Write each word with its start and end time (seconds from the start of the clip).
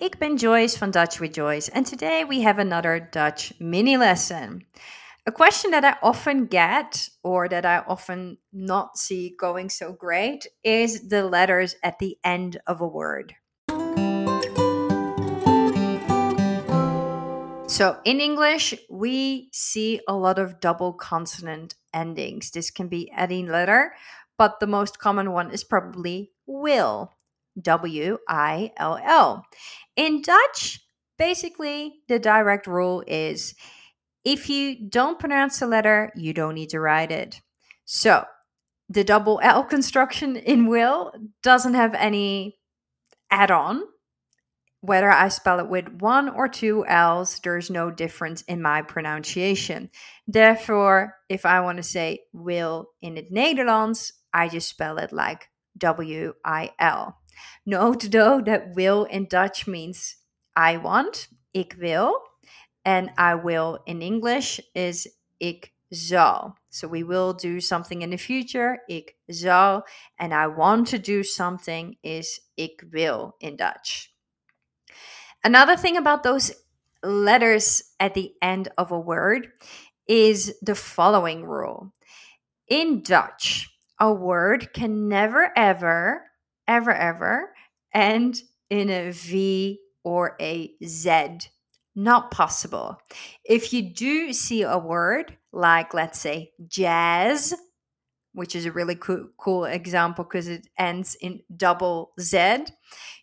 ik 0.00 0.18
ben 0.18 0.36
Joyce 0.36 0.78
van 0.78 0.90
Dutch 0.90 1.18
with 1.18 1.34
Joyce, 1.34 1.70
and 1.72 1.86
today 1.86 2.24
we 2.24 2.42
have 2.42 2.60
another 2.60 3.08
Dutch 3.10 3.52
mini 3.58 3.96
lesson. 3.96 4.64
A 5.26 5.32
question 5.32 5.70
that 5.72 5.84
I 5.84 5.96
often 6.00 6.46
get, 6.46 7.10
or 7.22 7.48
that 7.48 7.64
I 7.64 7.82
often 7.86 8.38
not 8.52 8.96
see 8.96 9.34
going 9.36 9.70
so 9.70 9.92
great, 9.92 10.46
is 10.62 11.08
the 11.08 11.22
letters 11.24 11.74
at 11.82 11.98
the 11.98 12.16
end 12.22 12.60
of 12.66 12.80
a 12.80 12.86
word. 12.86 13.34
So, 17.66 17.98
in 18.04 18.20
English, 18.20 18.74
we 18.88 19.50
see 19.52 20.00
a 20.08 20.14
lot 20.14 20.38
of 20.38 20.60
double 20.60 20.92
consonant 20.92 21.74
endings. 21.92 22.50
This 22.50 22.70
can 22.70 22.88
be 22.88 23.12
any 23.16 23.44
letter, 23.44 23.94
but 24.38 24.60
the 24.60 24.66
most 24.66 24.98
common 24.98 25.32
one 25.32 25.50
is 25.50 25.64
probably 25.64 26.32
will. 26.46 27.17
W 27.60 28.18
I 28.28 28.72
L 28.76 28.98
L. 29.02 29.44
In 29.96 30.22
Dutch, 30.22 30.80
basically, 31.18 31.94
the 32.08 32.18
direct 32.18 32.66
rule 32.66 33.02
is 33.06 33.54
if 34.24 34.48
you 34.48 34.88
don't 34.88 35.18
pronounce 35.18 35.58
the 35.58 35.66
letter, 35.66 36.10
you 36.14 36.32
don't 36.32 36.54
need 36.54 36.70
to 36.70 36.80
write 36.80 37.10
it. 37.10 37.40
So, 37.84 38.24
the 38.88 39.04
double 39.04 39.40
L 39.42 39.64
construction 39.74 40.36
in 40.36 40.66
will 40.66 41.12
doesn't 41.42 41.74
have 41.74 41.94
any 41.94 42.58
add 43.30 43.50
on. 43.50 43.82
Whether 44.80 45.10
I 45.10 45.28
spell 45.28 45.58
it 45.58 45.68
with 45.68 45.88
one 45.88 46.28
or 46.28 46.48
two 46.48 46.86
L's, 46.86 47.40
there's 47.40 47.68
no 47.68 47.90
difference 47.90 48.42
in 48.42 48.62
my 48.62 48.82
pronunciation. 48.82 49.90
Therefore, 50.28 51.16
if 51.28 51.44
I 51.44 51.60
want 51.60 51.78
to 51.78 51.82
say 51.82 52.20
will 52.32 52.90
in 53.02 53.16
het 53.16 53.32
Nederlands, 53.32 54.12
I 54.32 54.48
just 54.48 54.68
spell 54.68 54.98
it 54.98 55.12
like 55.12 55.48
W 55.78 56.34
I 56.44 56.70
L. 56.78 57.17
Note 57.64 58.10
though 58.10 58.40
that 58.40 58.74
will 58.74 59.04
in 59.04 59.26
Dutch 59.26 59.66
means 59.66 60.16
I 60.56 60.76
want, 60.76 61.28
ik 61.52 61.74
wil, 61.78 62.20
and 62.84 63.10
I 63.16 63.34
will 63.34 63.78
in 63.86 64.02
English 64.02 64.60
is 64.74 65.06
ik 65.38 65.72
zal. 65.92 66.56
So 66.70 66.88
we 66.88 67.02
will 67.02 67.32
do 67.32 67.60
something 67.60 68.02
in 68.02 68.10
the 68.10 68.16
future, 68.16 68.78
ik 68.88 69.16
zal, 69.30 69.84
and 70.18 70.34
I 70.34 70.46
want 70.46 70.88
to 70.88 70.98
do 70.98 71.22
something 71.22 71.96
is 72.02 72.40
ik 72.56 72.84
wil 72.90 73.34
in 73.40 73.56
Dutch. 73.56 74.10
Another 75.44 75.76
thing 75.76 75.96
about 75.96 76.22
those 76.22 76.52
letters 77.02 77.94
at 78.00 78.14
the 78.14 78.32
end 78.42 78.68
of 78.76 78.90
a 78.90 78.98
word 78.98 79.52
is 80.06 80.58
the 80.62 80.74
following 80.74 81.44
rule. 81.44 81.92
In 82.66 83.02
Dutch, 83.02 83.68
a 84.00 84.12
word 84.12 84.72
can 84.72 85.08
never 85.08 85.52
ever 85.56 86.27
ever, 86.68 86.92
ever 86.92 87.54
end 87.92 88.42
in 88.70 88.90
a 88.90 89.10
V 89.10 89.80
or 90.04 90.36
a 90.40 90.72
Z. 90.84 91.38
Not 91.96 92.30
possible. 92.30 92.98
If 93.44 93.72
you 93.72 93.82
do 93.82 94.32
see 94.32 94.62
a 94.62 94.78
word 94.78 95.36
like, 95.52 95.94
let's 95.94 96.20
say, 96.20 96.52
jazz, 96.68 97.54
which 98.32 98.54
is 98.54 98.66
a 98.66 98.72
really 98.72 98.94
cool, 98.94 99.28
cool 99.36 99.64
example 99.64 100.22
because 100.22 100.46
it 100.46 100.68
ends 100.78 101.16
in 101.20 101.40
double 101.56 102.12
Z, 102.20 102.66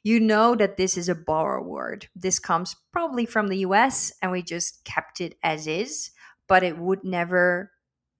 you 0.03 0.19
know 0.19 0.55
that 0.55 0.75
this 0.75 0.97
is 0.97 1.07
a 1.07 1.15
borrow 1.15 1.63
word. 1.63 2.09
This 2.15 2.39
comes 2.39 2.75
probably 2.91 3.25
from 3.25 3.47
the 3.47 3.59
US 3.59 4.11
and 4.21 4.31
we 4.31 4.41
just 4.41 4.83
kept 4.83 5.21
it 5.21 5.35
as 5.41 5.67
is, 5.67 6.11
but 6.49 6.63
it 6.63 6.77
would 6.77 7.05
never 7.05 7.71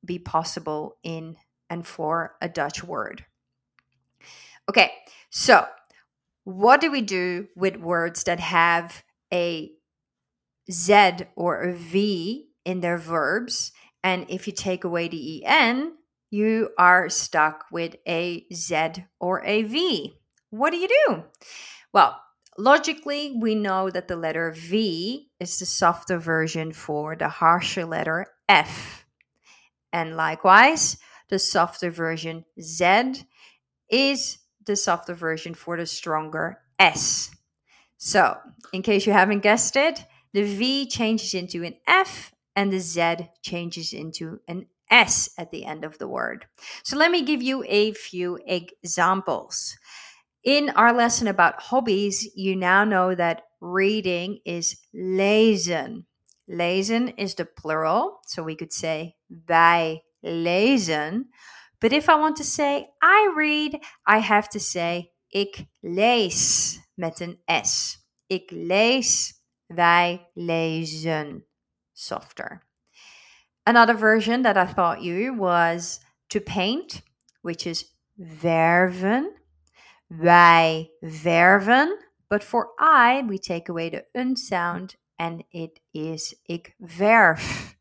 be 0.06 0.20
possible 0.20 0.96
in 1.04 1.36
and 1.70 1.86
for 1.86 2.36
a 2.42 2.48
Dutch 2.48 2.84
word. 2.84 3.26
Okay, 4.70 4.92
so 5.38 5.68
what 6.46 6.80
do 6.80 6.90
we 6.90 7.02
do 7.02 7.50
with 7.58 7.76
words 7.76 8.24
that 8.24 8.40
have 8.40 9.04
a 9.34 9.74
Z 10.72 11.26
or 11.36 11.62
a 11.62 11.74
V 11.74 12.48
in 12.64 12.80
their 12.80 12.98
verbs? 12.98 13.74
And 14.02 14.26
if 14.30 14.48
you 14.48 14.54
take 14.54 14.86
away 14.86 15.10
the 15.10 15.44
EN, 15.46 15.98
you 16.32 16.70
are 16.78 17.10
stuck 17.10 17.66
with 17.70 17.98
a 18.08 18.46
Z 18.54 19.04
or 19.20 19.44
a 19.44 19.64
V. 19.64 20.14
What 20.52 20.70
do 20.70 20.78
you 20.78 20.88
do? 20.88 21.26
Well, 21.92 22.18
logically, 22.58 23.36
we 23.38 23.56
know 23.56 23.90
that 23.90 24.08
the 24.08 24.16
letter 24.16 24.54
V 24.56 25.32
is 25.42 25.60
the 25.60 25.66
softer 25.66 26.18
version 26.18 26.72
for 26.72 27.14
the 27.18 27.28
harsher 27.28 27.84
letter 27.84 28.28
F. 28.48 29.06
And 29.92 30.16
likewise, 30.16 30.98
the 31.28 31.40
softer 31.40 31.92
version 31.92 32.46
Z 32.58 33.26
is 33.90 34.38
the 34.66 34.76
softer 34.76 35.14
version 35.14 35.54
for 35.54 35.78
the 35.78 35.86
stronger 35.86 36.60
S. 36.80 37.32
So, 37.98 38.38
in 38.74 38.82
case 38.82 39.06
you 39.06 39.14
haven't 39.14 39.40
guessed 39.40 39.76
it, 39.76 40.06
the 40.34 40.44
V 40.44 40.88
changes 40.88 41.34
into 41.34 41.64
an 41.64 41.76
F 41.88 42.34
and 42.56 42.72
the 42.72 42.80
Z 42.80 43.30
changes 43.42 43.94
into 43.94 44.40
an 44.48 44.68
S 44.90 45.30
at 45.38 45.52
the 45.52 45.66
end 45.66 45.84
of 45.84 45.98
the 45.98 46.08
word. 46.08 46.46
So, 46.84 46.98
let 46.98 47.12
me 47.12 47.22
give 47.24 47.42
you 47.42 47.64
a 47.68 47.94
few 47.94 48.40
examples. 48.46 49.78
In 50.44 50.70
our 50.72 50.94
lesson 50.94 51.28
about 51.28 51.62
hobbies, 51.62 52.30
you 52.36 52.56
now 52.56 52.84
know 52.84 53.16
that 53.16 53.44
reading 53.62 54.40
is 54.46 54.78
lezen. 54.94 56.06
Lezen 56.48 57.14
is 57.18 57.34
the 57.34 57.46
plural, 57.46 58.20
so 58.28 58.44
we 58.44 58.56
could 58.56 58.72
say 58.72 59.16
wij 59.50 60.02
lezen. 60.24 61.26
But 61.80 61.94
if 61.94 62.10
I 62.10 62.16
want 62.16 62.38
to 62.38 62.44
say 62.44 62.90
I 63.02 63.34
read, 63.36 63.80
I 64.06 64.20
have 64.20 64.50
to 64.50 64.60
say 64.60 65.12
ik 65.30 65.66
lees 65.82 66.80
met 66.96 67.20
een 67.20 67.42
S. 67.64 67.98
Ik 68.28 68.52
lees, 68.52 69.34
wij 69.68 70.30
lezen. 70.34 71.46
Softer. 71.94 72.64
Another 73.64 73.98
version 73.98 74.42
that 74.44 74.58
I 74.58 74.66
thought 74.74 75.02
you 75.02 75.34
was 75.34 76.00
to 76.28 76.40
paint, 76.40 77.02
which 77.42 77.66
is 77.66 77.96
verven. 78.18 79.34
Wij 80.08 80.92
verven. 81.02 81.98
But 82.28 82.44
for 82.44 82.74
I, 82.80 83.24
we 83.28 83.38
take 83.38 83.70
away 83.70 83.90
the 83.90 84.06
un 84.14 84.36
sound 84.36 84.96
and 85.18 85.44
it 85.52 85.80
is 85.92 86.36
ik 86.46 86.76
verf. 86.80 87.76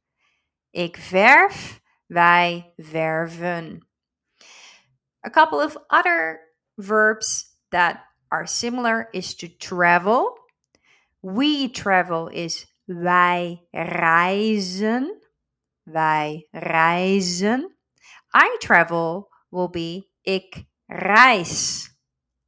Ik 0.70 0.96
verf, 0.96 1.80
wij 2.06 2.72
verven. 2.76 3.88
A 5.26 5.30
couple 5.30 5.64
of 5.64 5.76
other 5.90 6.40
verbs 6.76 7.56
that 7.70 8.04
are 8.28 8.46
similar 8.46 9.08
is 9.12 9.34
to 9.36 9.48
travel. 9.58 10.38
We 11.20 11.70
travel 11.70 12.28
is 12.28 12.66
wij 12.84 13.66
reizen. 13.70 15.20
Wij 15.82 16.48
reizen. 16.50 17.76
I 18.34 18.56
travel 18.58 19.30
will 19.50 19.70
be 19.70 20.10
ik 20.22 20.64
reis. 20.86 21.88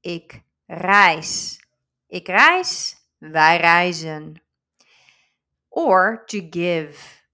Ik 0.00 0.42
reis. 0.66 1.60
Ik 2.06 2.26
reis. 2.26 2.96
Wij 3.18 3.56
reizen. 3.60 4.42
Or 5.68 6.24
to 6.26 6.46
give. 6.50 7.24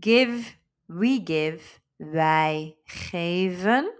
Give, 0.00 0.55
we 0.86 1.20
give. 1.24 1.80
Wij 1.96 2.76
geven. 2.84 3.92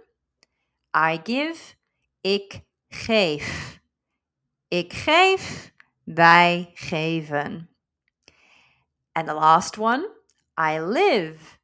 I 0.95 1.19
give. 1.23 1.75
Ik 2.21 2.61
geef. 2.87 3.79
Ik 4.67 4.93
geef. 4.93 5.73
Wij 6.03 6.71
geven. 6.73 7.69
And 9.11 9.27
the 9.27 9.33
last 9.33 9.77
one, 9.77 10.07
I 10.55 10.79
live. 10.79 11.57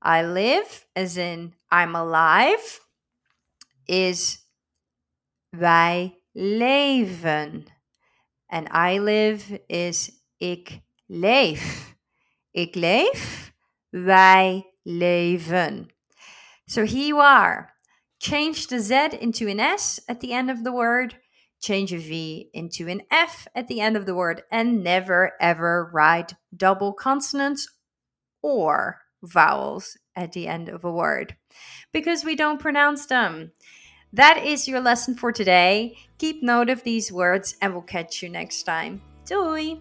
I 0.00 0.22
live, 0.22 0.86
as 0.94 1.16
in 1.16 1.54
I'm 1.70 1.94
alive, 1.94 2.80
is 3.84 4.38
wij 5.50 6.18
leven. 6.32 7.66
And 8.46 8.68
I 8.72 9.00
live 9.00 9.62
is 9.66 10.10
ik 10.36 10.80
leef. 11.06 11.94
Ik 12.50 12.74
leef, 12.74 13.52
wij 13.94 14.64
leven. 14.82 15.88
So 16.66 16.84
here 16.84 17.06
you 17.06 17.20
are. 17.20 17.72
Change 18.18 18.66
the 18.66 18.80
Z 18.80 19.18
into 19.20 19.48
an 19.48 19.60
S 19.60 20.00
at 20.08 20.20
the 20.20 20.32
end 20.32 20.50
of 20.50 20.64
the 20.64 20.72
word, 20.72 21.16
change 21.60 21.92
a 21.92 21.98
V 21.98 22.50
into 22.52 22.88
an 22.88 23.02
F 23.10 23.46
at 23.54 23.68
the 23.68 23.80
end 23.80 23.96
of 23.96 24.06
the 24.06 24.14
word, 24.14 24.42
and 24.50 24.82
never 24.82 25.32
ever 25.40 25.90
write 25.92 26.34
double 26.56 26.92
consonants 26.92 27.68
or 28.42 29.00
vowels 29.22 29.96
at 30.16 30.32
the 30.32 30.46
end 30.48 30.68
of 30.68 30.84
a 30.84 30.92
word 30.92 31.36
because 31.92 32.24
we 32.24 32.34
don't 32.34 32.60
pronounce 32.60 33.06
them. 33.06 33.52
That 34.12 34.44
is 34.44 34.68
your 34.68 34.80
lesson 34.80 35.14
for 35.14 35.32
today. 35.32 35.96
Keep 36.18 36.42
note 36.42 36.70
of 36.70 36.82
these 36.82 37.12
words 37.12 37.56
and 37.60 37.72
we'll 37.72 37.82
catch 37.82 38.22
you 38.22 38.28
next 38.28 38.62
time. 38.62 39.02
Doei! 39.26 39.80